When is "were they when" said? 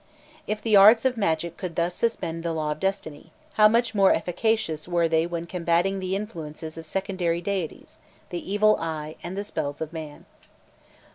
4.87-5.45